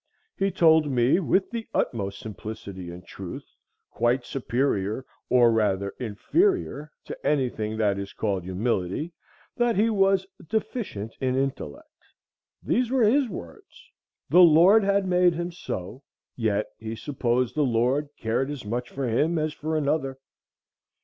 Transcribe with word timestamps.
He 0.35 0.49
told 0.49 0.89
me, 0.89 1.19
with 1.19 1.51
the 1.51 1.67
utmost 1.75 2.17
simplicity 2.19 2.89
and 2.89 3.05
truth, 3.05 3.45
quite 3.91 4.25
superior, 4.25 5.05
or 5.29 5.51
rather 5.51 5.93
inferior, 5.99 6.91
to 7.05 7.15
any 7.23 7.49
thing 7.49 7.77
that 7.77 7.99
is 7.99 8.11
called 8.11 8.41
humility, 8.43 9.13
that 9.57 9.75
he 9.75 9.91
was 9.91 10.25
"deficient 10.49 11.13
in 11.21 11.35
intellect." 11.35 11.85
These 12.63 12.89
were 12.89 13.03
his 13.03 13.29
words. 13.29 13.91
The 14.27 14.39
Lord 14.41 14.83
had 14.83 15.05
made 15.05 15.35
him 15.35 15.51
so, 15.51 16.01
yet 16.35 16.65
he 16.79 16.95
supposed 16.95 17.53
the 17.53 17.61
Lord 17.61 18.09
cared 18.17 18.49
as 18.49 18.65
much 18.65 18.89
for 18.89 19.07
him 19.07 19.37
as 19.37 19.53
for 19.53 19.77
another. 19.77 20.17